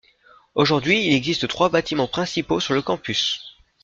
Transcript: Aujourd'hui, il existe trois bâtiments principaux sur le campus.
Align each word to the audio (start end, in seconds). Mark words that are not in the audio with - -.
Aujourd'hui, 0.55 1.05
il 1.05 1.13
existe 1.13 1.47
trois 1.47 1.69
bâtiments 1.69 2.07
principaux 2.07 2.59
sur 2.59 2.73
le 2.73 2.81
campus. 2.81 3.53